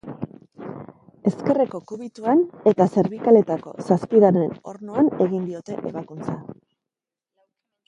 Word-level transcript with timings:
Ezkerreko 1.31 1.81
kubituan 1.91 2.41
eta 2.71 2.87
zerbikaletako 2.95 3.75
zazpigarren 3.91 4.57
ornoan 4.73 5.15
egin 5.29 5.47
diote 5.53 5.79
ebakuntza. 5.93 6.37